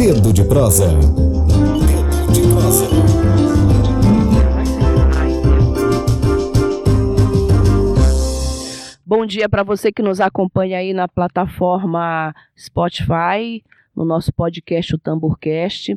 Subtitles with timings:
[0.00, 0.88] Dedo de prosa.
[2.32, 2.88] De prosa.
[9.04, 13.62] Bom dia para você que nos acompanha aí na plataforma Spotify,
[13.94, 15.94] no nosso podcast, o Tamborcast.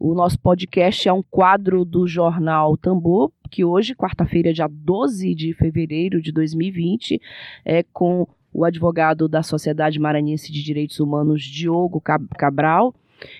[0.00, 5.52] O nosso podcast é um quadro do jornal Tambor, que hoje, quarta-feira, dia 12 de
[5.52, 7.20] fevereiro de 2020,
[7.62, 12.94] é com o advogado da Sociedade Maranhense de Direitos Humanos, Diogo Cabral,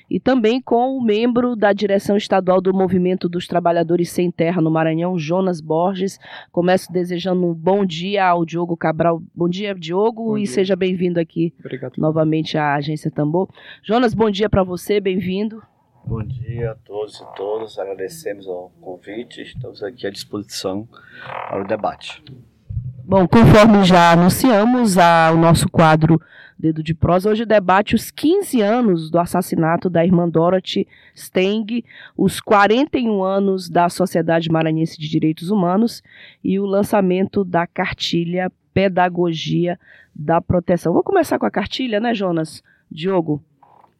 [0.08, 4.70] e também com o membro da direção estadual do Movimento dos Trabalhadores Sem Terra no
[4.70, 6.18] Maranhão, Jonas Borges.
[6.52, 9.22] Começo desejando um bom dia ao Diogo Cabral.
[9.34, 10.52] Bom dia, Diogo, bom e dia.
[10.52, 11.94] seja bem-vindo aqui Obrigado.
[11.98, 13.48] novamente à Agência Tambor.
[13.82, 15.62] Jonas, bom dia para você, bem-vindo.
[16.06, 20.86] Bom dia a todos e todas, agradecemos o convite, estamos aqui à disposição
[21.48, 22.22] para o debate.
[23.06, 26.18] Bom, conforme já anunciamos, a, o nosso quadro
[26.58, 31.84] Dedo de Prosa hoje debate os 15 anos do assassinato da irmã Dorothy Steng,
[32.16, 36.02] os 41 anos da Sociedade Maranhense de Direitos Humanos
[36.42, 39.78] e o lançamento da cartilha Pedagogia
[40.14, 40.94] da Proteção.
[40.94, 42.62] Vou começar com a cartilha, né, Jonas?
[42.90, 43.44] Diogo,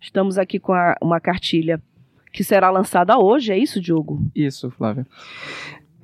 [0.00, 1.78] estamos aqui com a, uma cartilha
[2.32, 4.19] que será lançada hoje, é isso, Diogo?
[4.34, 5.06] Isso, Flávia.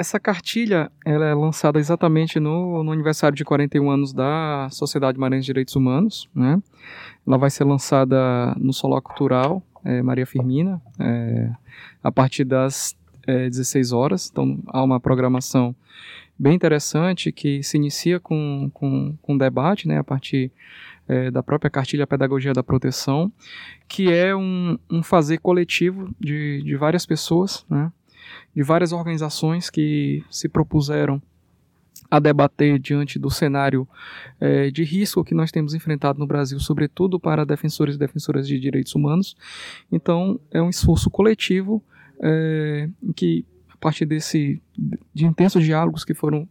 [0.01, 5.45] Essa cartilha ela é lançada exatamente no, no, aniversário de 41 anos da Sociedade Maranhense
[5.45, 6.27] de Direitos Humanos.
[6.35, 6.59] Né?
[7.27, 8.17] Ela vai ser lançada
[8.57, 11.51] no Soló Cultural é, Maria Firmina, é,
[12.03, 14.31] a partir das é, 16 horas.
[14.33, 15.77] Então há uma programação
[16.39, 20.51] bem interessante que se inicia com, com, com debate né, a partir
[21.07, 23.31] é, da própria cartilha Pedagogia da Proteção,
[23.87, 27.93] que é um, um fazer coletivo de, de várias pessoas, né?
[28.55, 31.23] De várias organizações que se propuseram
[32.11, 33.87] a debater diante do cenário
[34.41, 38.59] é, de risco que nós temos enfrentado no Brasil, sobretudo para defensores e defensoras de
[38.59, 39.37] direitos humanos.
[39.93, 41.83] Então, é um esforço coletivo
[42.21, 44.61] é, que, a partir desse
[45.15, 46.49] de intensos diálogos que foram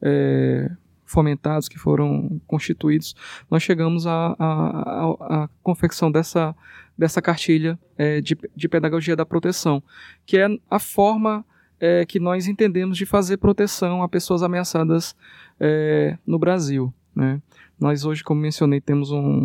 [0.00, 0.70] é,
[1.10, 3.16] fomentados, que foram constituídos,
[3.50, 6.54] nós chegamos à, confecção dessa,
[6.96, 9.82] dessa cartilha é, de, de pedagogia da proteção,
[10.24, 11.44] que é a forma
[11.80, 15.16] é, que nós entendemos de fazer proteção a pessoas ameaçadas
[15.58, 16.94] é, no Brasil.
[17.14, 17.42] Né?
[17.78, 19.44] Nós hoje, como mencionei, temos um,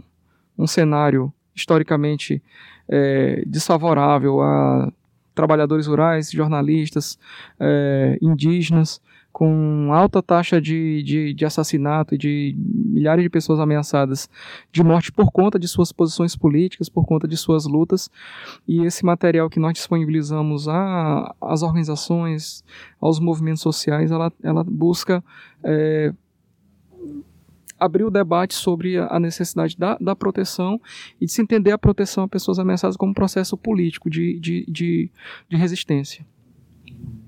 [0.55, 2.43] um cenário historicamente
[2.87, 4.91] é, desfavorável a
[5.33, 7.17] trabalhadores rurais, jornalistas,
[7.59, 9.01] é, indígenas,
[9.35, 14.29] com alta taxa de, de, de, assassinato e de milhares de pessoas ameaçadas
[14.72, 18.09] de morte por conta de suas posições políticas, por conta de suas lutas.
[18.66, 20.69] E esse material que nós disponibilizamos
[21.41, 22.63] às organizações,
[22.97, 25.22] aos movimentos sociais, ela, ela busca
[25.62, 26.13] é,
[27.78, 30.79] abrir o debate sobre a necessidade da, da proteção
[31.19, 34.66] e de se entender a proteção a pessoas ameaçadas como um processo político de, de,
[34.66, 35.12] de,
[35.50, 36.25] de resistência.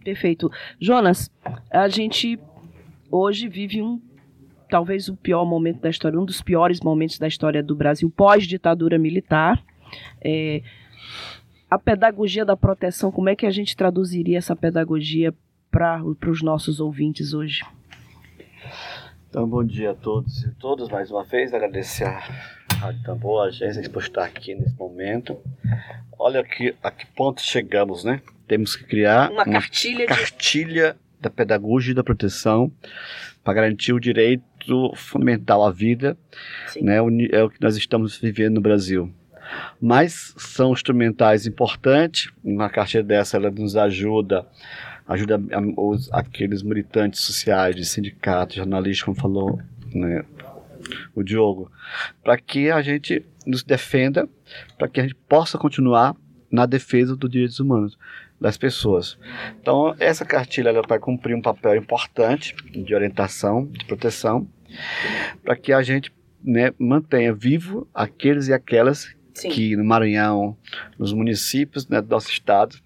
[0.08, 0.50] Perfeito.
[0.80, 1.30] Jonas,
[1.70, 2.40] a gente
[3.12, 4.02] hoje vive um
[4.70, 8.98] talvez o pior momento da história, um dos piores momentos da história do Brasil pós-ditadura
[8.98, 9.62] militar.
[10.24, 10.62] É,
[11.70, 15.36] a pedagogia da proteção, como é que a gente traduziria essa pedagogia
[15.70, 17.66] para os nossos ouvintes hoje?
[19.30, 21.54] Então, bom dia a todos e todas mais uma vez.
[21.54, 22.08] Agradecer
[22.78, 25.38] Rádio Tambor, a agência, por estar aqui nesse momento.
[26.18, 28.22] Olha aqui, a que ponto chegamos, né?
[28.48, 31.22] Temos que criar uma, uma cartilha, cartilha de...
[31.22, 32.72] da pedagogia e da proteção
[33.44, 36.18] para garantir o direito fundamental à vida,
[36.68, 36.84] Sim.
[36.84, 36.98] né?
[37.32, 39.12] É o que nós estamos vivendo no Brasil.
[39.80, 42.32] Mas são instrumentais importantes.
[42.44, 44.46] Uma cartilha dessa ela nos ajuda
[45.08, 45.40] ajuda
[45.78, 49.58] os, aqueles militantes sociais de sindicatos, jornalistas, como falou
[49.94, 50.26] né,
[51.16, 51.72] o Diogo,
[52.24, 54.28] para que a gente nos defenda,
[54.78, 56.16] para que a gente possa continuar
[56.52, 57.98] na defesa dos direitos humanos
[58.40, 59.18] das pessoas.
[59.60, 64.48] Então, essa cartilha ela vai cumprir um papel importante de orientação, de proteção,
[65.44, 69.50] para que a gente né, mantenha vivo aqueles e aquelas Sim.
[69.50, 70.58] que no Maranhão,
[70.98, 72.78] nos municípios né, do nosso estado,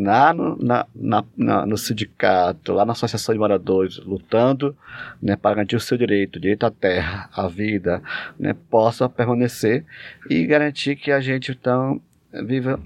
[0.00, 4.76] na, na, na, no sindicato, lá na associação de moradores, lutando
[5.20, 8.02] né, para garantir o seu direito, o direito à terra, à vida,
[8.38, 9.84] né, possa permanecer
[10.28, 12.00] e garantir que a gente então
[12.32, 12.80] viva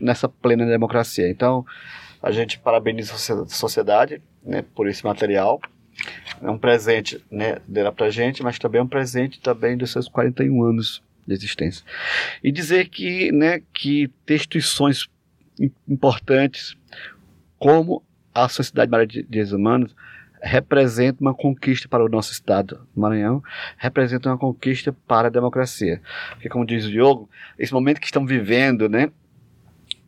[0.00, 1.28] nessa plena democracia.
[1.28, 1.66] Então,
[2.22, 5.60] a gente parabeniza a sociedade né, por esse material.
[6.42, 9.92] É um presente né, dela para a gente, mas também é um presente também dos
[9.92, 11.84] seus 41 anos de existência.
[12.42, 15.08] E dizer que, né, que instituições
[15.88, 16.76] importantes
[17.58, 18.02] como
[18.34, 19.94] a Sociedade Maranhão de Direitos Humanos
[20.42, 23.42] representa uma conquista para o nosso Estado do Maranhão,
[23.78, 26.02] representa uma conquista para a democracia.
[26.32, 29.10] Porque, como diz o Diogo, esse momento que estamos vivendo, né,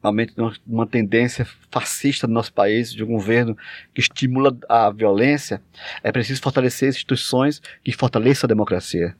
[0.02, 0.34] realmente
[0.66, 3.56] uma tendência fascista no nosso país, de um governo
[3.94, 5.60] que estimula a violência,
[6.02, 9.16] é preciso fortalecer instituições que fortaleçam a democracia.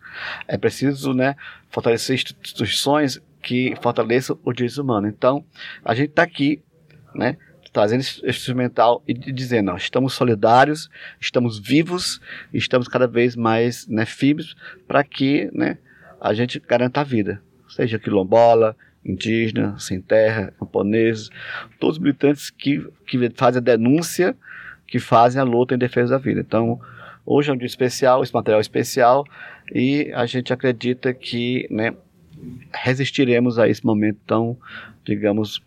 [0.46, 1.34] É preciso né,
[1.70, 5.06] fortalecer instituições que fortaleçam o direito humano.
[5.06, 5.44] Então,
[5.84, 6.60] a gente está aqui,
[7.14, 7.37] né,
[7.72, 10.90] trazendo esse instrumental e dizendo, ó, estamos solidários,
[11.20, 12.20] estamos vivos,
[12.52, 14.56] estamos cada vez mais né, firmes
[14.88, 15.78] para que né,
[16.20, 21.31] a gente garanta a vida, seja quilombola, indígena, sem terra, camponeses,
[21.78, 24.37] todos os militantes que, que fazem a denúncia,
[24.88, 26.40] que fazem a luta em defesa da vida.
[26.40, 26.81] Então,
[27.25, 29.25] hoje é um dia especial, esse material é especial,
[29.72, 31.94] e a gente acredita que né,
[32.73, 34.56] resistiremos a esse momento tão,
[35.05, 35.62] digamos,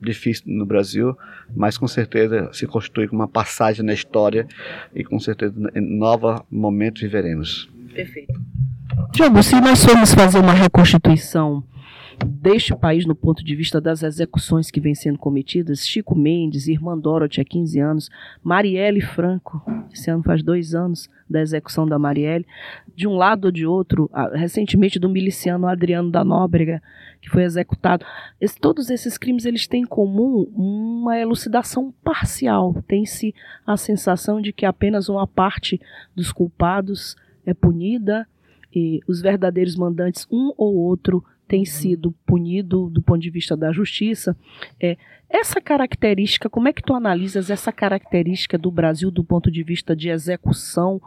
[0.00, 1.16] difícil no Brasil,
[1.54, 4.46] mas com certeza se constitui como uma passagem na história
[4.94, 7.68] e com certeza em novo momento viveremos.
[7.92, 8.40] Perfeito.
[9.12, 11.64] Diogo, se nós formos fazer uma reconstituição
[12.26, 16.98] deste país no ponto de vista das execuções que vêm sendo cometidas, Chico Mendes, Irmã
[16.98, 18.10] Dorothy há 15 anos,
[18.42, 19.62] Marielle Franco,
[19.92, 22.46] esse ano faz dois anos da execução da Marielle,
[22.94, 26.82] de um lado ou de outro, recentemente do miliciano Adriano da Nóbrega,
[27.20, 28.04] que foi executado.
[28.40, 32.82] Esse, todos esses crimes eles têm em comum uma elucidação parcial.
[32.86, 33.34] Tem-se
[33.66, 35.80] a sensação de que apenas uma parte
[36.14, 38.26] dos culpados é punida
[38.74, 43.72] e os verdadeiros mandantes, um ou outro, tem sido punido do ponto de vista da
[43.72, 44.36] justiça.
[44.78, 44.96] É,
[45.28, 49.96] essa característica, como é que tu analisas essa característica do Brasil do ponto de vista
[49.96, 51.00] de execução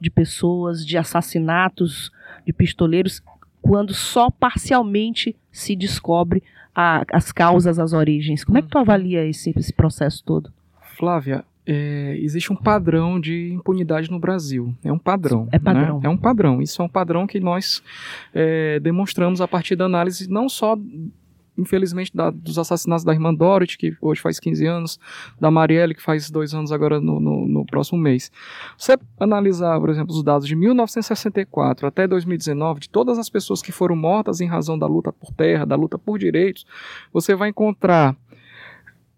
[0.00, 2.10] de pessoas, de assassinatos
[2.44, 3.22] de pistoleiros,
[3.60, 6.42] quando só parcialmente se descobre
[6.74, 8.42] a, as causas, as origens?
[8.42, 8.82] Como é que tu uhum.
[8.82, 10.52] avalia esse, esse processo todo?
[10.96, 14.74] Flávia, é, existe um padrão de impunidade no Brasil.
[14.82, 15.48] É um padrão.
[15.52, 16.00] É padrão.
[16.00, 16.06] Né?
[16.06, 16.60] É um padrão.
[16.60, 17.82] Isso é um padrão que nós
[18.34, 20.76] é, demonstramos a partir da análise não só
[21.56, 25.00] infelizmente, da, dos assassinatos da irmã Dorothy, que hoje faz 15 anos,
[25.40, 28.30] da Marielle, que faz dois anos agora no, no, no, próximo mês.
[28.76, 33.70] Você analisar, por exemplo, os dados de 1964 até 2019, de todas as pessoas que
[33.70, 36.64] foram mortas em razão da luta por terra, da luta por direitos,
[37.12, 38.16] você vai encontrar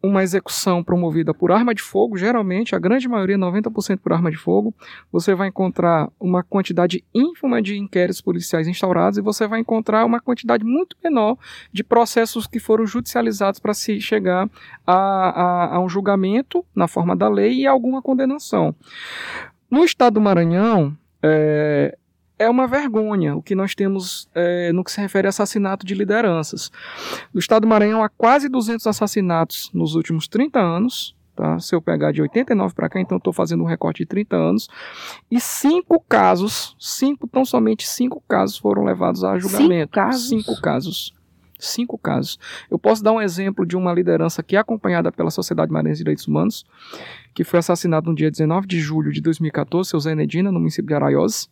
[0.05, 4.37] uma execução promovida por arma de fogo, geralmente, a grande maioria, 90% por arma de
[4.37, 4.75] fogo,
[5.11, 10.21] você vai encontrar uma quantidade ínfima de inquéritos policiais instaurados e você vai encontrar uma
[10.21, 11.39] quantidade muito menor
[11.73, 14.49] de processos que foram judicializados para se chegar
[14.87, 18.75] a, a, a um julgamento na forma da lei e alguma condenação.
[19.71, 21.97] No estado do Maranhão, é,
[22.39, 25.95] é uma vergonha o que nós temos é, no que se refere a assassinato de
[25.95, 26.71] lideranças.
[27.33, 31.17] No estado do Maranhão há quase 200 assassinatos nos últimos 30 anos.
[31.37, 31.59] Tá?
[31.59, 34.69] Se eu pegar de 89 para cá, então estou fazendo um recorte de 30 anos.
[35.29, 39.91] E cinco casos, cinco, tão somente cinco casos foram levados a julgamento.
[39.91, 40.29] Cinco casos?
[40.29, 41.15] Cinco casos.
[41.59, 42.39] Cinco casos.
[42.71, 46.05] Eu posso dar um exemplo de uma liderança que é acompanhada pela Sociedade Maranhense de
[46.05, 46.65] Direitos Humanos,
[47.33, 50.89] que foi assassinado no dia 19 de julho de 2014, seu Zé Nedina, no município
[50.89, 51.49] de Araiose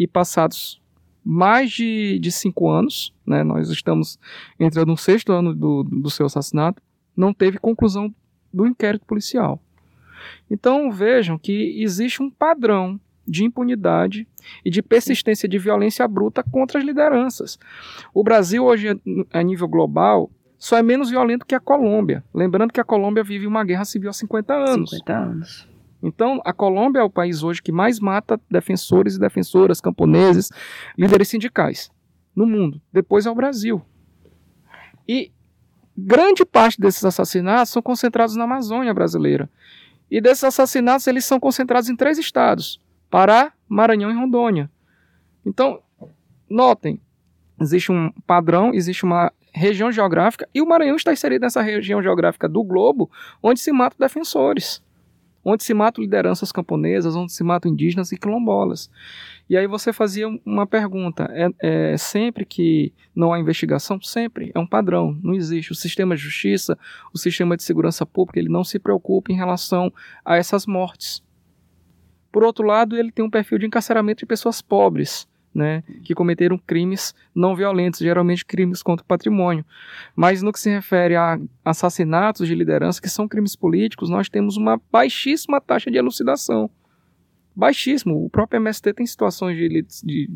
[0.00, 0.80] e passados
[1.22, 4.18] mais de, de cinco anos, né, nós estamos
[4.58, 6.82] entrando no sexto ano do, do seu assassinato,
[7.14, 8.12] não teve conclusão
[8.50, 9.60] do inquérito policial.
[10.50, 12.98] Então vejam que existe um padrão
[13.28, 14.26] de impunidade
[14.64, 17.58] e de persistência de violência bruta contra as lideranças.
[18.14, 18.98] O Brasil hoje,
[19.30, 22.24] a nível global, só é menos violento que a Colômbia.
[22.32, 24.90] Lembrando que a Colômbia vive uma guerra civil há 50 anos.
[24.90, 25.69] 50 anos.
[26.02, 30.50] Então, a Colômbia é o país hoje que mais mata defensores e defensoras, camponeses,
[30.96, 31.90] líderes sindicais
[32.34, 32.80] no mundo.
[32.92, 33.82] Depois é o Brasil.
[35.06, 35.30] E
[35.96, 39.50] grande parte desses assassinatos são concentrados na Amazônia brasileira.
[40.10, 42.80] E desses assassinatos, eles são concentrados em três estados:
[43.10, 44.70] Pará, Maranhão e Rondônia.
[45.44, 45.82] Então,
[46.48, 47.00] notem,
[47.60, 52.48] existe um padrão, existe uma região geográfica, e o Maranhão está inserido nessa região geográfica
[52.48, 53.10] do globo,
[53.42, 54.82] onde se matam defensores
[55.44, 58.90] onde se matam lideranças camponesas, onde se matam indígenas e quilombolas.
[59.48, 61.48] E aí você fazia uma pergunta: é,
[61.92, 64.00] é, sempre que não há investigação?
[64.00, 64.52] Sempre.
[64.54, 65.18] É um padrão.
[65.22, 65.72] Não existe.
[65.72, 66.78] O sistema de justiça,
[67.12, 69.92] o sistema de segurança pública, ele não se preocupa em relação
[70.24, 71.22] a essas mortes.
[72.30, 76.56] Por outro lado, ele tem um perfil de encarceramento de pessoas pobres né, que cometeram
[76.56, 79.64] crimes não violentos, geralmente crimes contra o patrimônio.
[80.14, 84.56] Mas no que se refere a assassinatos de liderança, que são crimes políticos, nós temos
[84.56, 86.70] uma baixíssima taxa de elucidação.
[87.54, 88.24] Baixíssimo.
[88.24, 90.30] O próprio MST tem situações de, de,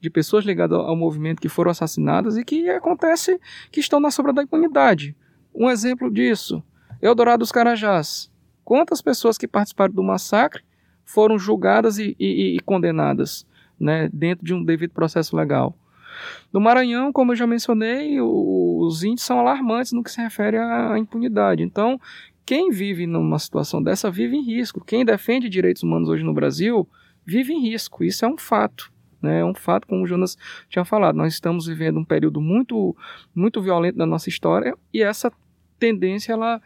[0.00, 3.38] de pessoas ligadas ao movimento que foram assassinadas e que acontece
[3.70, 5.14] que estão na sombra da impunidade.
[5.54, 6.62] Um exemplo disso,
[7.00, 8.32] Eldorado dos Carajás.
[8.64, 10.62] Quantas pessoas que participaram do massacre
[11.04, 13.46] foram julgadas e, e, e condenadas?
[13.78, 15.76] Né, dentro de um devido processo legal.
[16.52, 20.96] No Maranhão, como eu já mencionei, os índices são alarmantes no que se refere à
[20.98, 21.62] impunidade.
[21.62, 22.00] Então,
[22.46, 24.84] quem vive numa situação dessa vive em risco.
[24.84, 26.88] Quem defende direitos humanos hoje no Brasil
[27.24, 28.04] vive em risco.
[28.04, 28.92] Isso é um fato.
[29.20, 29.40] Né?
[29.40, 30.36] É um fato, como o Jonas
[30.68, 31.16] tinha falado.
[31.16, 32.94] Nós estamos vivendo um período muito,
[33.34, 35.32] muito violento da nossa história e essa
[35.78, 36.60] tendência ela,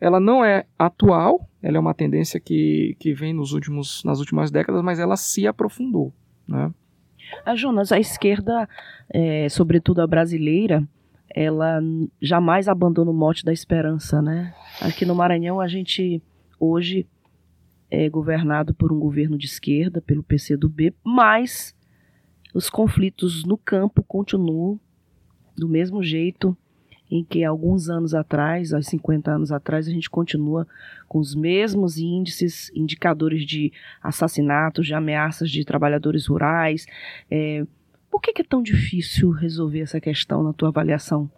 [0.00, 4.50] ela não é atual, ela é uma tendência que, que vem nos últimos, nas últimas
[4.50, 6.12] décadas, mas ela se aprofundou.
[6.48, 6.72] Né?
[7.44, 8.68] A Jonas, a esquerda,
[9.10, 10.82] é, sobretudo a brasileira,
[11.28, 11.80] ela
[12.20, 14.54] jamais abandona o mote da esperança, né?
[14.80, 16.22] Aqui no Maranhão a gente
[16.58, 17.06] hoje
[17.90, 21.74] é governado por um governo de esquerda, pelo PCdoB, mas
[22.54, 24.80] os conflitos no campo continuam
[25.56, 26.56] do mesmo jeito
[27.10, 30.66] em que alguns anos atrás, há 50 anos atrás, a gente continua
[31.08, 33.72] com os mesmos índices, indicadores de
[34.02, 36.86] assassinatos, de ameaças de trabalhadores rurais.
[37.30, 37.64] É,
[38.10, 41.30] por que, é tão difícil resolver essa questão na tua avaliação?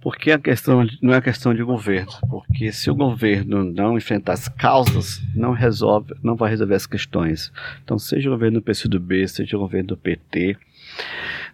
[0.00, 4.46] Porque a questão não é questão de governo, porque se o governo não enfrentar as
[4.46, 7.52] causas, não resolve, não vai resolver as questões.
[7.82, 10.56] Então, seja o governo do PCdoB, seja o governo do PT,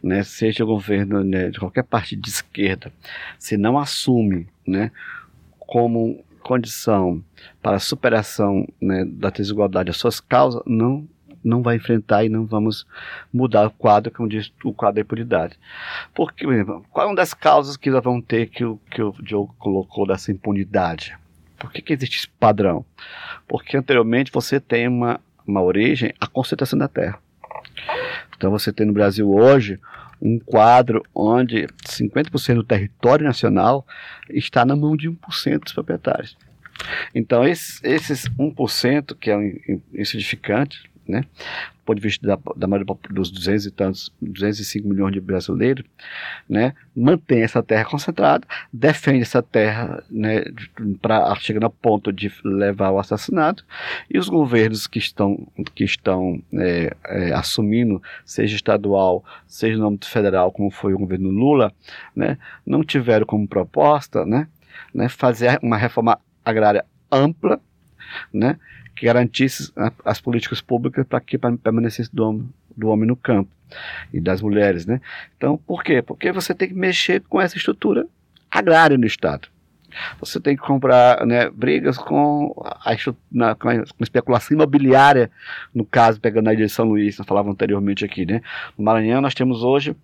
[0.03, 2.93] né, seja o governo né, de qualquer parte de esquerda,
[3.39, 4.91] se não assume né,
[5.59, 7.23] como condição
[7.63, 11.09] para a superação né, da desigualdade as suas causas, não
[11.45, 12.87] não vai enfrentar e não vamos
[13.33, 15.59] mudar o quadro, como diz o quadro da impunidade.
[16.15, 16.47] Porque,
[16.91, 20.07] qual é uma das causas que nós vamos ter que o, que o Diogo colocou
[20.07, 21.17] dessa impunidade?
[21.59, 22.85] Por que, que existe esse padrão?
[23.47, 27.19] Porque anteriormente você tem uma, uma origem, a concentração da terra.
[28.37, 29.79] Então você tem no Brasil hoje
[30.21, 33.87] um quadro onde 50% do território nacional
[34.31, 36.37] está na mão de 1% dos proprietários.
[37.15, 39.37] Então, esses, esses 1%, que é
[39.93, 41.23] insignificante, né?
[41.23, 45.85] Do ponto de vista da, da maioria dos 200 e tantos, 205 milhões de brasileiros,
[46.49, 46.75] né?
[46.95, 50.45] Mantém essa terra concentrada, defende essa terra, né?
[51.01, 53.65] Para chegar ao ponto de levar ao assassinato,
[54.09, 60.09] e os governos que estão, que estão é, é, assumindo, seja estadual, seja no âmbito
[60.09, 61.73] federal, como foi o governo Lula,
[62.15, 62.39] né?
[62.65, 64.47] Não tiveram como proposta, né?
[64.95, 67.61] né fazer uma reforma agrária ampla,
[68.33, 68.59] né?
[68.95, 69.73] que garantisse
[70.05, 73.51] as políticas públicas para que permanecesse do homem, do homem no campo
[74.13, 75.01] e das mulheres, né?
[75.37, 76.03] Então, por quê?
[76.03, 78.07] Porque você tem que mexer com essa estrutura
[78.51, 79.49] agrária no Estado.
[80.21, 82.95] Você tem que comprar né, brigas com a,
[83.31, 85.31] na, com a especulação imobiliária,
[85.75, 88.25] no caso, pegando a ilha de São Luís, nós falávamos anteriormente aqui.
[88.25, 88.41] Né?
[88.77, 89.95] No Maranhão, nós temos hoje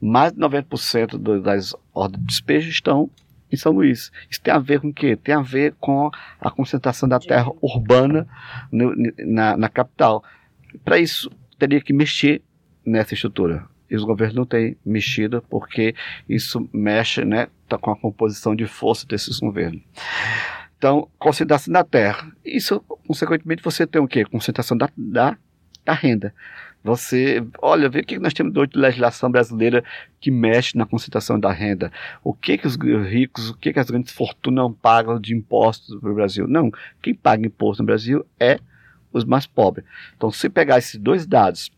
[0.00, 3.10] mais de 90% do, das ordens de despejo estão
[3.54, 4.12] em São Luís.
[4.28, 5.16] Isso tem a ver com o quê?
[5.16, 8.26] Tem a ver com a concentração da terra urbana
[8.70, 10.22] no, na, na capital.
[10.84, 12.42] Para isso, teria que mexer
[12.84, 13.66] nessa estrutura.
[13.90, 15.94] E os governos não têm mexido porque
[16.28, 19.82] isso mexe né, tá com a composição de força desses governos.
[20.76, 22.30] Então, concentração da terra.
[22.44, 24.24] Isso, consequentemente, você tem o quê?
[24.24, 25.36] Concentração da, da,
[25.84, 26.34] da renda.
[26.84, 29.82] Você, olha, vê o que nós temos de legislação brasileira
[30.20, 31.90] que mexe na concentração da renda.
[32.22, 36.14] O que que os ricos, o que que as grandes fortunas pagam de impostos no
[36.14, 36.46] Brasil?
[36.46, 38.58] Não, quem paga imposto no Brasil é
[39.14, 39.86] os mais pobres.
[40.14, 41.72] Então, se pegar esses dois dados,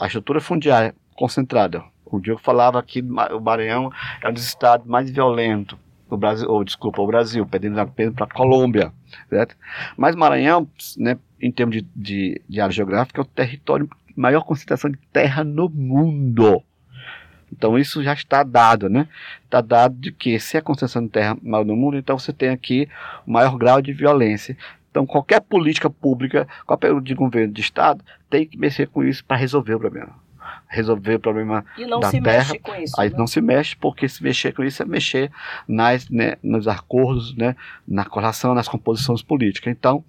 [0.00, 3.92] a estrutura fundiária concentrada, o Diogo falava que o Maranhão
[4.22, 5.78] é um dos estados mais violentos
[6.14, 7.74] o Brasil, ou desculpa, o Brasil, perdendo
[8.14, 8.92] para a Colômbia,
[9.28, 9.56] certo?
[9.96, 10.68] Mas Maranhão,
[10.98, 13.88] né, em termos de, de, de área geográfica, é o território
[14.20, 16.62] maior concentração de terra no mundo.
[17.52, 19.08] Então isso já está dado, né?
[19.44, 22.50] Está dado de que se a concentração de terra maior no mundo, então você tem
[22.50, 22.88] aqui
[23.26, 24.56] o maior grau de violência.
[24.90, 29.36] Então qualquer política pública, qualquer de governo de estado, tem que mexer com isso para
[29.36, 30.29] resolver o problema
[30.70, 32.38] resolver o problema e não da se terra.
[32.38, 33.16] Mexe com isso, aí né?
[33.18, 35.30] não se mexe, porque se mexer com isso é mexer
[35.66, 39.72] nas, né, nos acordos, né, na correlação, nas composições políticas.
[39.72, 40.04] Então,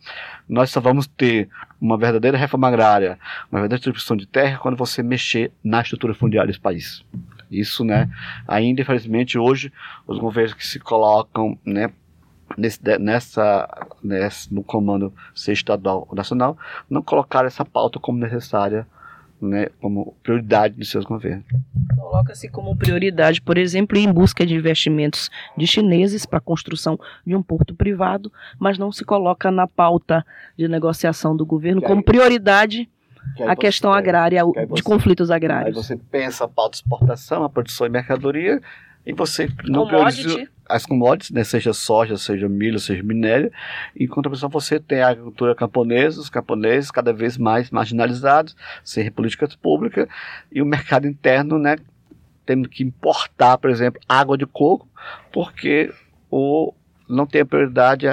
[0.47, 3.17] nós só vamos ter uma verdadeira reforma agrária,
[3.51, 7.03] uma verdadeira distribuição de terra quando você mexer na estrutura fundiária desse país.
[7.49, 8.09] Isso, né,
[8.47, 9.73] ainda infelizmente hoje
[10.07, 11.91] os governos que se colocam, né,
[12.57, 16.57] Nesse, nessa, nessa, no comando ser estadual ou nacional,
[16.89, 18.85] não colocaram essa pauta como necessária
[19.41, 21.45] né, como prioridade dos seus governos.
[21.97, 27.35] Coloca-se como prioridade, por exemplo, em busca de investimentos de chineses para a construção de
[27.35, 30.25] um porto privado, mas não se coloca na pauta
[30.57, 32.89] de negociação do governo como prioridade
[33.47, 34.41] a questão agrária,
[34.73, 35.77] de conflitos agrários.
[35.77, 38.61] Aí você pensa a pauta de exportação, a produção e mercadoria,
[39.05, 43.51] e você não prioriza as commodities, né, seja soja, seja milho, seja minério,
[43.95, 49.55] em contraposição você tem a agricultura camponesa, os camponeses cada vez mais marginalizados, sem políticas
[49.55, 50.07] públicas,
[50.51, 51.75] e o mercado interno, né,
[52.45, 54.87] tendo que importar, por exemplo, água de coco,
[55.31, 55.93] porque
[56.29, 56.73] o
[57.11, 58.07] não tem prioridade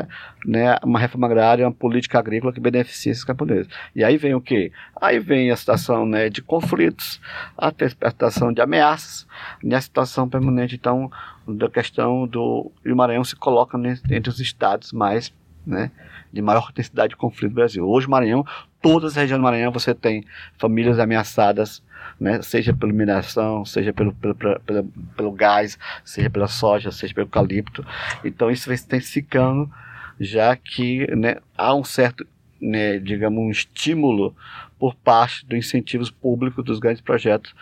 [0.44, 3.68] né, uma reforma agrária, uma política agrícola que beneficie esses camponeses.
[3.94, 4.72] E aí vem o quê?
[5.00, 7.20] Aí vem a situação né, de conflitos,
[7.56, 7.72] a
[8.10, 9.26] situação de ameaças,
[9.62, 11.10] e a situação permanente, então,
[11.46, 15.32] da questão do e o Maranhão se coloca ne- entre os estados mais
[15.66, 15.90] né,
[16.32, 17.86] de maior intensidade de conflito do Brasil.
[17.88, 18.44] Hoje, Maranhão,
[18.80, 20.24] todas as regiões do Maranhão, você tem
[20.58, 21.82] famílias ameaçadas,
[22.20, 24.84] né, seja pela mineração, seja pelo, pelo, pelo,
[25.16, 27.84] pelo- gás, seja pela soja, seja pelo eucalipto.
[28.24, 29.70] Então, isso vem se intensificando,
[30.18, 32.26] já que né, há um certo,
[32.60, 34.34] né, digamos, um estímulo
[34.78, 37.54] por parte dos incentivos públicos dos grandes projetos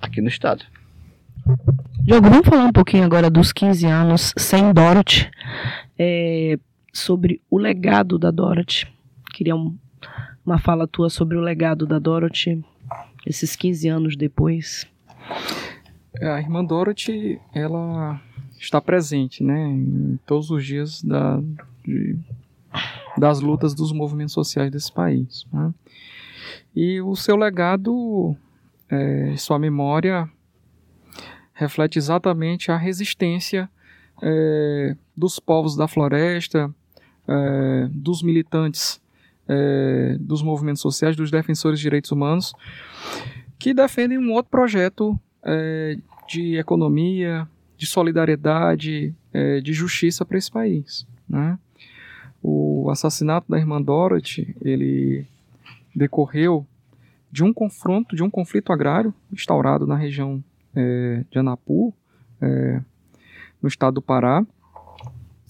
[0.00, 0.64] aqui no estado.
[2.02, 5.30] Diogo, vamos falar um pouquinho agora dos 15 anos sem Dorothy,
[5.98, 6.58] é,
[6.92, 8.86] sobre o legado da Dorothy.
[9.32, 9.76] Queria um-
[10.44, 12.62] uma fala tua sobre o legado da Dorothy,
[13.26, 14.86] esses 15 anos depois.
[16.20, 18.20] É, A irmã Dorothy, ela
[18.58, 21.40] está presente, né, em todos os dias da,
[21.84, 22.16] de-
[23.18, 25.46] das lutas dos movimentos sociais desse país.
[25.52, 25.72] né.
[26.74, 28.36] E o seu legado,
[28.90, 30.28] é, sua memória,
[31.52, 33.68] reflete exatamente a resistência
[34.22, 36.72] é, dos povos da floresta,
[37.28, 39.00] é, dos militantes
[39.48, 42.52] é, dos movimentos sociais, dos defensores de direitos humanos,
[43.58, 45.96] que defendem um outro projeto é,
[46.28, 51.06] de economia, de solidariedade, é, de justiça para esse país.
[51.28, 51.58] né?
[52.42, 55.26] O assassinato da irmã Dorothy, ele
[55.94, 56.66] decorreu
[57.30, 60.42] de um confronto, de um conflito agrário instaurado na região
[60.74, 61.94] é, de Anapu,
[62.40, 62.80] é,
[63.62, 64.44] no estado do Pará,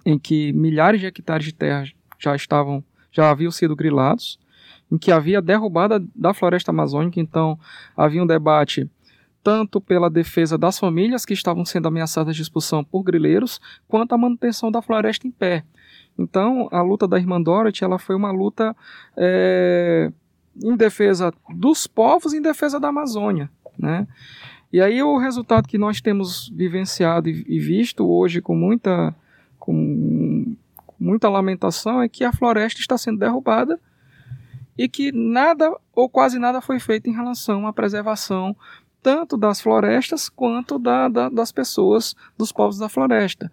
[0.07, 1.85] em que milhares de hectares de terra
[2.19, 2.83] já estavam,
[3.15, 4.39] já haviam sido grilados,
[4.91, 7.59] em que havia derrubada da floresta amazônica, então
[7.97, 8.91] havia um debate
[9.43, 14.19] tanto pela defesa das famílias que estavam sendo ameaçadas de expulsão por grileiros, quanto a
[14.19, 15.63] manutenção da floresta em pé.
[16.19, 18.75] Então, a luta da irmã Dorothy, ela foi uma luta
[19.17, 20.11] é,
[20.63, 24.07] em defesa dos povos e em defesa da Amazônia, né?
[24.73, 29.15] E aí o resultado que nós temos vivenciado e, e visto hoje com muita,
[29.59, 29.73] com
[30.99, 33.79] muita lamentação é que a floresta está sendo derrubada
[34.77, 38.57] e que nada ou quase nada foi feito em relação à preservação
[39.03, 43.53] tanto das florestas quanto da, da, das pessoas, dos povos da floresta.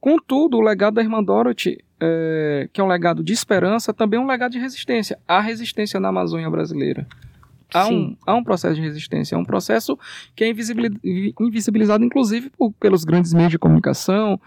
[0.00, 4.22] Contudo, o legado da irmã Dorothy, é, que é um legado de esperança, também é
[4.22, 5.18] um legado de resistência.
[5.26, 7.06] Há resistência na Amazônia brasileira.
[7.74, 9.98] Há um, há um processo de resistência, é um processo
[10.34, 10.98] que é invisibil-
[11.38, 14.40] invisibilizado, inclusive, por- pelos grandes meios de comunicação,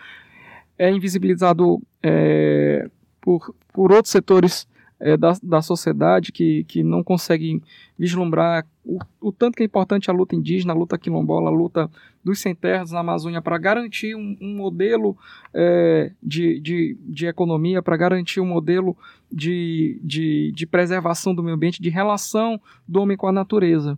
[0.84, 2.89] é invisibilizado é,
[3.22, 4.67] por, por outros setores
[5.00, 7.62] é, da, da sociedade que, que não conseguem
[7.98, 11.89] vislumbrar o, o tanto que é importante a luta indígena, a luta quilombola, a luta
[12.22, 15.17] dos sem terras na Amazônia para garantir um, um modelo
[15.54, 18.98] é, de, de, de economia, para garantir um modelo
[19.32, 23.98] de, de, de preservação do meio ambiente, de relação do homem com a natureza.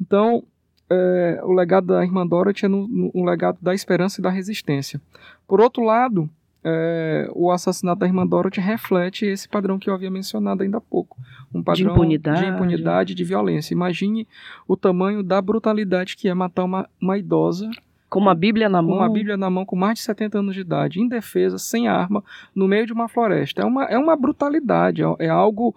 [0.00, 0.42] Então,
[0.90, 4.30] é, o legado da irmã Dorothy é no, no- um legado da esperança e da
[4.30, 5.00] resistência.
[5.46, 6.28] Por outro lado,
[6.64, 10.80] é, o assassinato da irmã Dorothy reflete esse padrão que eu havia mencionado ainda há
[10.80, 11.16] pouco.
[11.54, 12.40] Um padrão impunidade.
[12.40, 13.72] de, impunidade, de violência.
[13.74, 14.26] Imagine
[14.66, 17.70] o tamanho da brutalidade que é matar uma, uma idosa
[18.10, 18.96] Com uma Bíblia na com mão.
[18.98, 22.22] uma Bíblia na mão com mais de 70 anos de idade, indefesa, sem arma,
[22.54, 23.62] no meio de uma floresta.
[23.62, 25.74] É uma, é uma brutalidade, é, é algo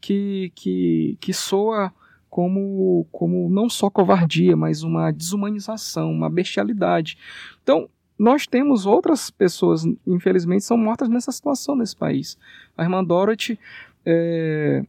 [0.00, 1.92] que, que, que soa
[2.32, 7.18] como, como não só covardia, mas uma desumanização, uma bestialidade.
[7.62, 12.38] Então, nós temos outras pessoas, infelizmente, são mortas nessa situação nesse país.
[12.74, 13.58] A irmã Dorothy
[14.06, 14.82] é,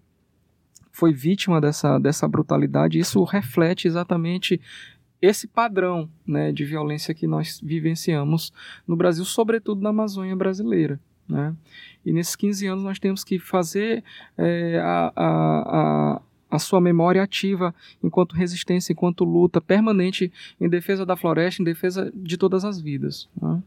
[0.89, 4.62] foi vítima dessa, dessa brutalidade, isso reflete exatamente
[5.21, 8.53] esse padrão né, de violência que nós vivenciamos
[8.88, 10.97] no Brasil, sobretudo na Amazônia brasileira.
[11.27, 11.53] Né?
[12.06, 14.01] E nesses 15 anos nós temos que fazer
[14.38, 16.21] é, a, a, a,
[16.56, 22.12] a sua memória ativa enquanto resistência, enquanto luta permanente em defesa da floresta, em defesa
[22.16, 23.28] de todas as vidas.
[23.42, 23.62] Né?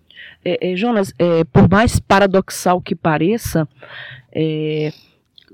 [0.45, 3.69] É, é, Jonas, é, por mais paradoxal que pareça,
[4.33, 4.93] é,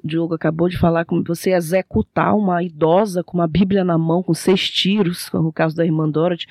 [0.04, 4.34] Diogo acabou de falar como você executar uma idosa com uma Bíblia na mão, com
[4.34, 6.46] seis tiros, como o caso da irmã Dorothy,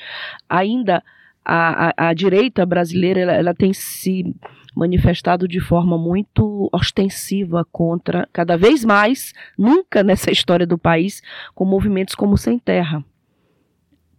[0.49, 1.03] ainda
[1.43, 4.35] a, a, a direita brasileira ela, ela tem se
[4.75, 11.21] manifestado de forma muito ostensiva contra, cada vez mais, nunca nessa história do país,
[11.53, 13.03] com movimentos como Sem Terra.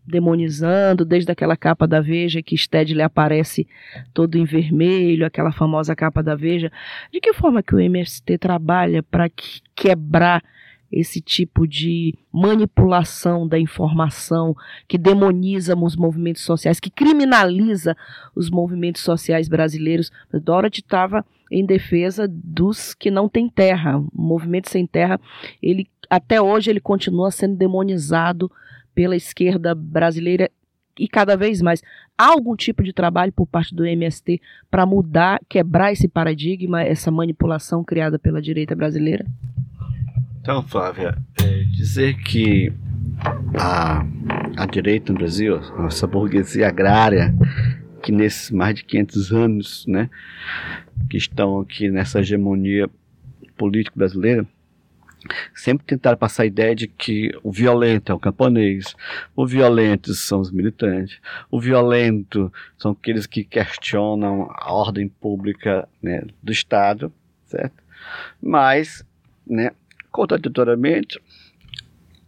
[0.04, 3.68] demonizando, desde aquela capa da Veja que Stedley aparece
[4.12, 6.72] todo em vermelho, aquela famosa capa da Veja.
[7.12, 9.30] De que forma que o MST trabalha para
[9.76, 10.42] quebrar
[10.92, 14.55] esse tipo de manipulação da informação
[14.87, 17.96] que demoniza os movimentos sociais, que criminaliza
[18.35, 20.12] os movimentos sociais brasileiros.
[20.33, 23.98] Dorothy estava em defesa dos que não têm terra.
[23.98, 25.18] O movimento sem terra,
[25.62, 28.50] ele até hoje ele continua sendo demonizado
[28.94, 30.50] pela esquerda brasileira
[30.98, 31.83] e cada vez mais.
[32.18, 37.11] Há algum tipo de trabalho por parte do MST para mudar, quebrar esse paradigma, essa
[37.11, 39.26] manipulação criada pela direita brasileira?
[40.42, 42.72] Então, Flávia, é dizer que
[43.57, 44.05] a,
[44.57, 47.33] a direita no Brasil, essa burguesia agrária,
[48.02, 50.11] que nesses mais de 500 anos, né,
[51.09, 52.90] que estão aqui nessa hegemonia
[53.57, 54.44] política brasileira,
[55.55, 58.96] sempre tentaram passar a ideia de que o violento é o camponês,
[59.37, 61.20] o violento são os militantes,
[61.52, 67.12] o violento são aqueles que questionam a ordem pública né, do Estado,
[67.46, 67.81] certo?
[68.42, 69.07] Mas,
[69.46, 69.70] né,
[70.12, 71.18] contraditoriamente,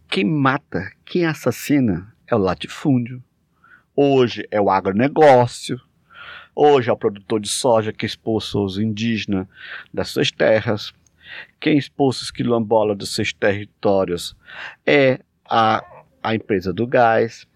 [0.09, 3.23] quem mata, quem assassina é o latifúndio.
[3.95, 5.79] Hoje é o agronegócio.
[6.53, 9.47] Hoje é o produtor de soja que expulsa os indígenas
[9.93, 10.93] das suas terras
[11.59, 14.35] quem expulsa os quilombolas dos seus territórios
[14.85, 15.19] é
[15.49, 15.83] a,
[16.21, 17.47] a empresa do gás.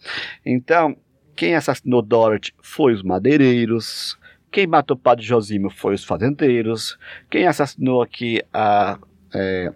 [0.46, 0.98] Então,
[1.36, 4.18] quem assassinou Dorothy foi os madeireiros.
[4.52, 6.98] Quem matou o padre Josimo foi os fazendeiros.
[7.30, 8.98] Quem assassinou aqui a,
[9.34, 9.72] é,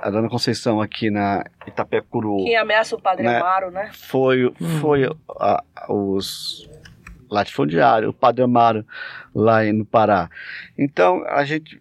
[0.00, 2.44] a Dona Conceição aqui na Itapecuru.
[2.44, 3.90] Quem ameaça o Padre né, Amaro, né?
[3.92, 4.78] Foi, hum.
[4.80, 5.04] foi
[5.38, 6.68] a, os
[7.30, 8.86] latifundiários, o Padre Amaro
[9.34, 10.30] lá no Pará.
[10.76, 11.80] Então, a gente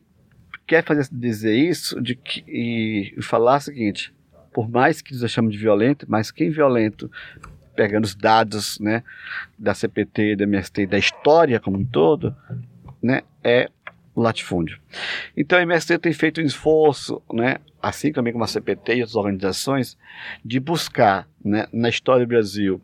[0.65, 4.13] quer fazer dizer isso de que, e, falar o seguinte:
[4.53, 7.09] por mais que nos chamemos de violento, mas quem violento,
[7.75, 9.03] pegando os dados né,
[9.57, 12.35] da CPT, da MST, da história como um todo,
[13.01, 13.69] né, é
[14.21, 14.79] latifúndio.
[15.35, 19.15] Então a MST tem feito um esforço, né, assim também como a CPT e outras
[19.15, 19.97] organizações,
[20.43, 22.81] de buscar né, na história do Brasil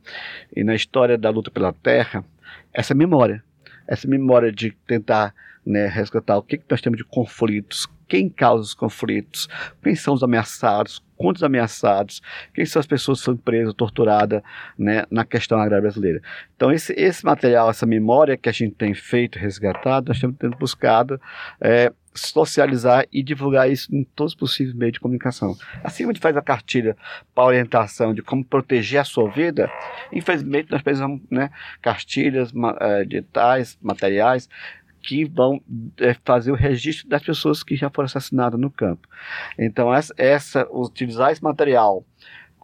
[0.56, 2.24] e na história da luta pela terra
[2.74, 3.44] essa memória.
[3.88, 5.34] Essa memória de tentar
[5.66, 9.48] né, resgatar o que, que nós temos de conflitos, quem causa os conflitos,
[9.82, 12.22] quem são os ameaçados, quantos ameaçados,
[12.54, 14.42] quem são as pessoas que são presas, torturadas
[14.78, 16.22] né, na questão agrária brasileira.
[16.56, 20.58] Então, esse, esse material, essa memória que a gente tem feito, resgatado, nós temos tendo
[20.58, 21.20] buscado
[21.62, 25.56] é, socializar e divulgar isso em todos os possíveis meios de comunicação.
[25.84, 26.96] Assim como a gente faz a cartilha
[27.34, 29.72] para orientação de como proteger a sua vida,
[30.12, 31.50] infelizmente nós precisamos né,
[31.82, 33.06] cartilhas, ma, é,
[33.82, 34.50] materiais
[35.04, 35.62] que vão
[35.98, 39.08] é, fazer o registro das pessoas que já foram assassinadas no campo.
[39.60, 42.06] Então, essa, essa utilizar esse material,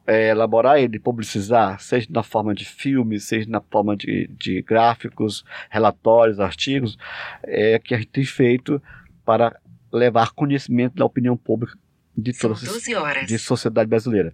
[0.08, 5.43] é, elaborar ele, publicizar, seja na forma de filme, seja na forma de, de gráficos,
[5.69, 6.97] relatórios, artigos,
[7.43, 8.82] é que a gente tem feito
[9.25, 9.60] para
[9.91, 11.78] levar conhecimento da opinião pública
[12.19, 12.55] de toda
[13.25, 14.34] de sociedade brasileira.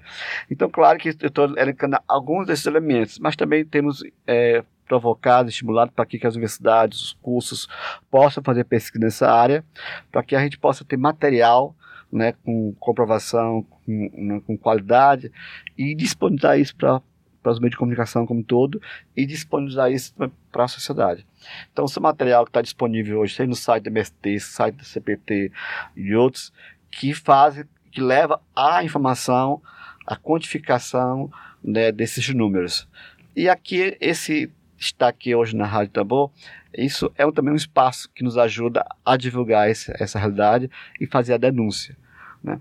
[0.49, 5.91] Então, claro que eu estou elencando alguns desses elementos, mas também temos é, provocado, estimulado
[5.91, 7.67] para que, as universidades, os cursos
[8.09, 9.63] possam fazer pesquisa nessa área,
[10.11, 11.75] para que a gente possa ter material
[12.11, 15.31] né, com comprovação, com, né, com qualidade
[15.77, 17.01] e disponibilizar isso para
[17.45, 18.81] para os meios de comunicação como um todo
[19.15, 20.15] e disponibilizar isso
[20.51, 21.27] para a sociedade.
[21.71, 25.51] Então, esse material que está disponível hoje, seja no site do MST, site do CPT
[25.95, 26.51] e outros,
[26.89, 29.61] que fazem, que leva a informação,
[30.05, 31.31] a quantificação
[31.63, 32.85] né, desses números.
[33.33, 36.29] E aqui, esse estar aqui hoje na Rádio Tambor,
[36.77, 41.35] isso é também um espaço que nos ajuda a divulgar esse, essa realidade e fazer
[41.35, 41.95] a denúncia.
[42.43, 42.59] Né?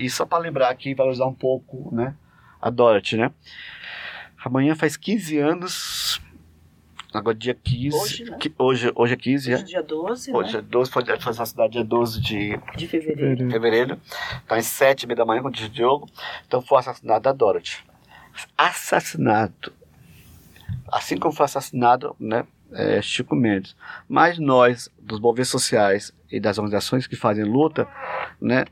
[0.00, 2.12] E só para lembrar aqui, valorizar um pouco né,
[2.60, 3.16] a Dorothy.
[3.16, 3.30] Né?
[4.44, 6.20] Amanhã faz 15 anos,
[7.18, 7.96] agora dia 15.
[7.96, 8.36] Hoje, né?
[8.38, 10.32] que, hoje, hoje é 15, hoje é dia 12.
[10.32, 10.58] Hoje né?
[10.58, 13.50] é 12, foi, foi assassinado dia 12 de, de fevereiro.
[13.50, 14.00] fevereiro.
[14.44, 16.08] Então, às 7 da manhã, quando diz o Diogo.
[16.46, 17.78] Então, foi assassinado a Dorothy.
[18.56, 19.72] Assassinato
[20.94, 23.76] assim como foi assassinado né, é, Chico Mendes.
[24.08, 27.88] Mas nós, dos movimentos sociais e das organizações que fazem luta,
[28.40, 28.64] né,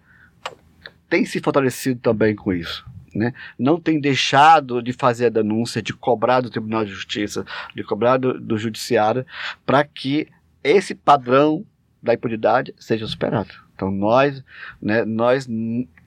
[1.08, 2.86] tem se fortalecido também com isso.
[3.14, 3.32] Né?
[3.58, 7.44] Não tem deixado de fazer a denúncia, de cobrar do Tribunal de Justiça,
[7.74, 9.26] de cobrar do, do Judiciário,
[9.66, 10.28] para que
[10.64, 11.64] esse padrão
[12.02, 13.54] da impunidade seja superado.
[13.74, 14.44] Então nós,
[14.80, 15.48] né, nós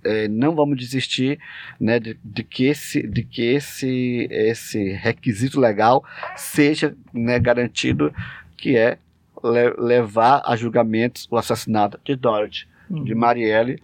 [0.03, 1.39] é, não vamos desistir
[1.79, 6.03] né, de, de, que, esse, de que esse, esse requisito legal
[6.35, 8.13] seja né, garantido,
[8.57, 8.97] que é
[9.43, 13.03] le, levar a julgamentos o assassinato de Dorothy, uhum.
[13.03, 13.81] de Marielle,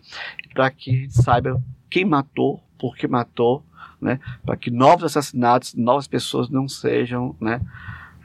[0.54, 3.64] para que saiba quem matou, por que matou
[4.02, 7.62] né, para que novos assassinatos, novas pessoas não sejam, né,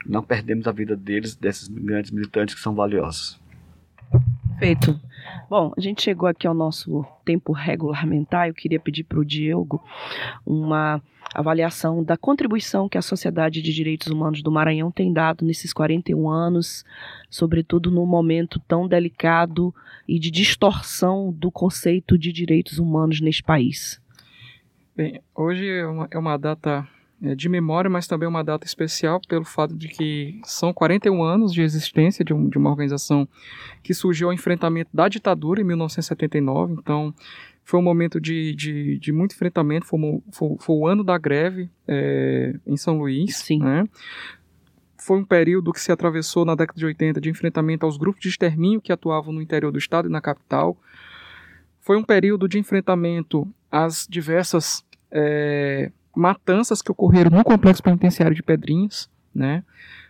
[0.05, 3.39] não perdemos a vida deles, desses grandes militantes que são valiosos.
[4.57, 4.99] Perfeito.
[5.49, 8.47] Bom, a gente chegou aqui ao nosso tempo regulamentar.
[8.47, 9.83] Eu queria pedir para o Diego
[10.45, 11.01] uma
[11.35, 16.29] avaliação da contribuição que a Sociedade de Direitos Humanos do Maranhão tem dado nesses 41
[16.29, 16.83] anos,
[17.29, 19.75] sobretudo num momento tão delicado
[20.07, 24.01] e de distorção do conceito de direitos humanos neste país.
[24.97, 26.87] Bem, hoje é uma, é uma data
[27.21, 31.53] é, de memória, mas também uma data especial pelo fato de que são 41 anos
[31.53, 33.29] de existência de, um, de uma organização
[33.83, 36.77] que surgiu ao enfrentamento da ditadura em 1979.
[36.79, 37.13] Então,
[37.63, 39.99] foi um momento de, de, de muito enfrentamento, foi,
[40.31, 43.37] foi, foi, o ano da greve é, em São Luís.
[43.37, 43.59] Sim.
[43.59, 43.87] Né?
[44.97, 48.29] Foi um período que se atravessou na década de 80 de enfrentamento aos grupos de
[48.29, 50.75] extermínio que atuavam no interior do estado e na capital.
[51.81, 58.43] Foi um período de enfrentamento às diversas é, matanças que ocorreram no complexo penitenciário de
[58.43, 59.09] Pedrinhas.
[59.33, 59.63] Né?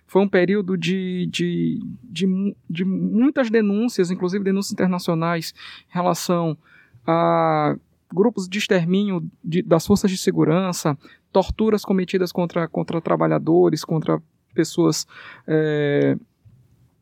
[0.06, 5.54] Foi um período de, de, de, de muitas denúncias, inclusive denúncias internacionais,
[5.90, 6.58] em relação
[7.06, 7.76] a
[8.14, 10.98] grupos de extermínio de, das forças de segurança,
[11.32, 14.22] torturas cometidas contra, contra trabalhadores, contra
[14.54, 15.06] pessoas
[15.46, 16.18] é,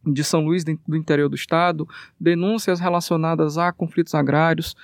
[0.06, 1.88] de São Luís, do interior do estado,
[2.20, 4.76] denúncias relacionadas a conflitos agrários,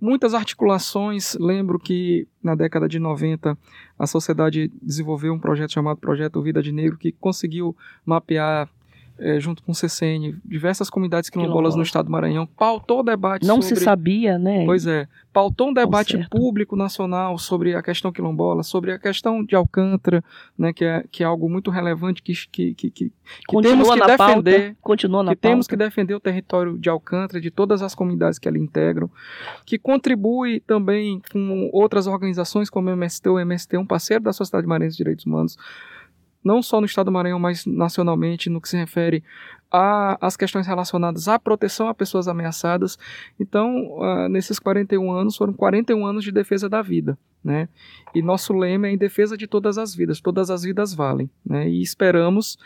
[0.00, 1.34] muitas articulações.
[1.34, 3.56] Lembro que na década de 90
[3.98, 8.68] a sociedade desenvolveu um projeto chamado Projeto Vida de Negro que conseguiu mapear
[9.20, 13.46] é, junto com o CCN, diversas comunidades quilombolas no estado do Maranhão, pautou o debate
[13.46, 13.78] Não sobre...
[13.78, 14.64] se sabia, né?
[14.64, 19.54] Pois é, pautou um debate público nacional sobre a questão quilombola, sobre a questão de
[19.54, 20.24] Alcântara,
[20.58, 23.12] né, que, é, que é algo muito relevante que, que, que, que,
[23.48, 25.48] que temos que defender, pauta, continua na que pauta.
[25.48, 29.10] temos que defender o território de Alcântara, de todas as comunidades que ali integram,
[29.64, 34.32] que contribui também com outras organizações como o MST, o MST é um parceiro da
[34.32, 35.56] Sociedade Maranhense de Direitos Humanos,
[36.44, 39.22] não só no estado do Maranhão, mas nacionalmente, no que se refere
[39.70, 42.98] às questões relacionadas à proteção a pessoas ameaçadas.
[43.38, 47.16] Então, uh, nesses 41 anos, foram 41 anos de defesa da vida.
[47.42, 47.68] Né?
[48.14, 51.30] E nosso lema é em defesa de todas as vidas, todas as vidas valem.
[51.46, 51.70] Né?
[51.70, 52.58] E esperamos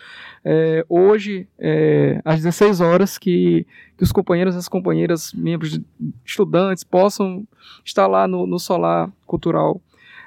[0.44, 5.78] é, hoje, é, às 16 horas, que, que os companheiros e as companheiras, membros,
[6.24, 7.46] estudantes, possam
[7.84, 9.80] estar lá no, no Solar Cultural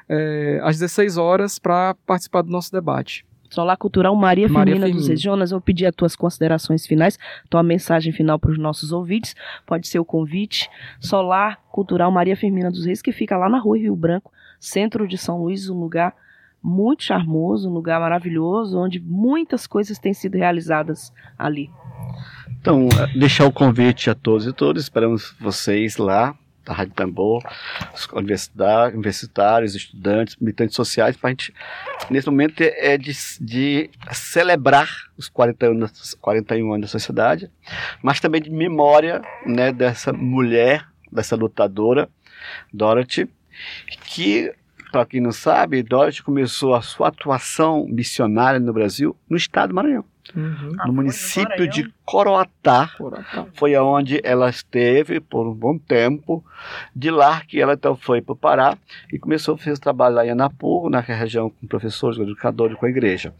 [0.07, 3.25] é, às 16 horas para participar do nosso debate.
[3.49, 5.21] Solar Cultural Maria, Maria Firmina, Firmina dos Reis.
[5.21, 7.17] Jonas, eu vou pedir as tuas considerações finais,
[7.49, 10.69] tua mensagem final para os nossos ouvintes, pode ser o convite.
[10.99, 15.17] Solar Cultural Maria Firmina dos Reis, que fica lá na rua Rio Branco, centro de
[15.17, 16.13] São Luís, um lugar
[16.61, 21.69] muito charmoso, um lugar maravilhoso, onde muitas coisas têm sido realizadas ali.
[22.59, 26.35] Então, deixar o convite a todos e todas, esperamos vocês lá
[26.67, 27.41] da Rádio Tambor,
[28.13, 31.53] universitários, estudantes, militantes sociais, para a gente,
[32.09, 37.49] nesse momento, é de, de celebrar os 40 anos, 41 anos da sociedade,
[38.03, 42.09] mas também de memória né, dessa mulher, dessa lutadora,
[42.73, 43.29] Dorothy,
[44.05, 44.53] que,
[44.97, 49.75] para quem não sabe, Dorothy começou a sua atuação missionária no Brasil no estado do
[49.75, 50.03] Maranhão.
[50.35, 50.75] Uhum.
[50.85, 56.43] no município de Coroatá, Coroatá, foi aonde ela esteve por um bom tempo.
[56.93, 58.77] De lá que ela então foi para o Pará
[59.13, 62.87] e começou a fazer trabalho lá em Anapu, na região com professores, com educadores, com
[62.87, 63.33] a igreja.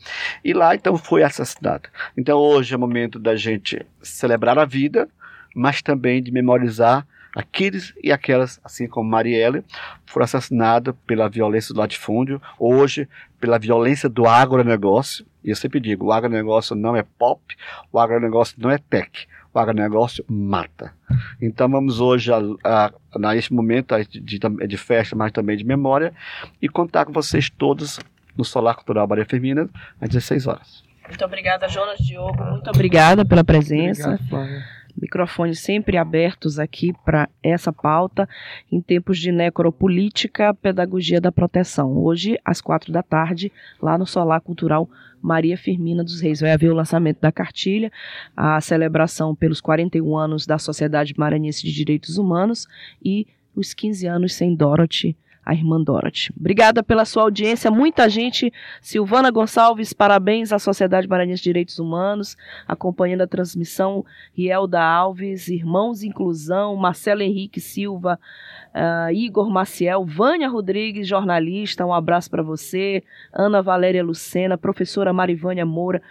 [0.45, 1.89] E lá então foi assassinada.
[2.15, 5.09] Então hoje é o momento da gente celebrar a vida,
[5.55, 9.63] mas também de memorizar aqueles e aquelas, assim como Marielle,
[10.05, 13.07] foram assassinados pela violência do latifúndio, hoje
[13.39, 15.25] pela violência do agronegócio.
[15.43, 17.41] E eu sempre digo, o agronegócio não é pop,
[17.91, 20.93] o agronegócio não é tech, o agronegócio mata.
[21.41, 25.63] Então vamos hoje, a, a, a neste momento de, de, de festa, mas também de
[25.63, 26.13] memória,
[26.61, 27.99] e contar com vocês todos
[28.35, 30.83] no Solar Cultural Maria Firmina, às 16 horas.
[31.07, 32.43] Muito obrigada, Jonas Diogo.
[32.43, 34.15] Muito obrigada pela presença.
[34.15, 34.63] Obrigado,
[34.99, 38.27] microfones sempre abertos aqui para essa pauta
[38.71, 41.97] em tempos de necropolítica, pedagogia da proteção.
[41.97, 44.89] Hoje, às quatro da tarde, lá no Solar Cultural
[45.21, 46.41] Maria Firmina dos Reis.
[46.41, 47.91] Vai haver o lançamento da cartilha,
[48.35, 52.67] a celebração pelos 41 anos da Sociedade Maranhense de Direitos Humanos
[53.03, 56.29] e os 15 anos sem Dorothy a irmã Dorothy.
[56.37, 58.51] Obrigada pela sua audiência, muita gente.
[58.81, 62.35] Silvana Gonçalves, parabéns à Sociedade Maranhense de Direitos Humanos,
[62.67, 64.03] acompanhando a transmissão.
[64.33, 68.19] Rielda Alves, Irmãos Inclusão, Marcelo Henrique Silva,
[68.75, 73.01] uh, Igor Maciel, Vânia Rodrigues, jornalista, um abraço para você.
[73.31, 76.01] Ana Valéria Lucena, professora Marivânia Moura,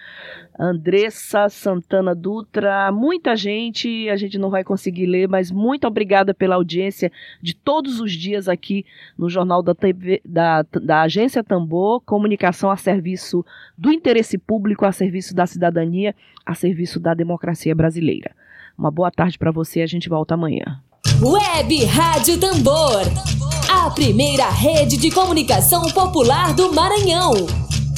[0.58, 6.54] Andressa Santana Dutra, muita gente, a gente não vai conseguir ler, mas muito obrigada pela
[6.54, 8.84] audiência de todos os dias aqui
[9.18, 13.44] no Jornal da, TV, da, da Agência Tambor, comunicação a serviço
[13.76, 16.14] do interesse público, a serviço da cidadania,
[16.44, 18.30] a serviço da democracia brasileira.
[18.78, 20.80] Uma boa tarde para você, a gente volta amanhã.
[21.22, 23.02] Web Rádio Tambor,
[23.70, 27.32] a primeira rede de comunicação popular do Maranhão.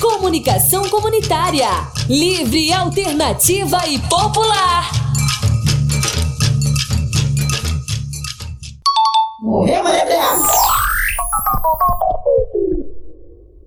[0.01, 1.69] Comunicação comunitária,
[2.09, 4.91] livre, alternativa e popular.
[9.41, 10.07] Morreu, Maria é